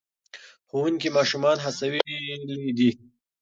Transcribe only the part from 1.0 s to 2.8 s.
ماشومان هڅولي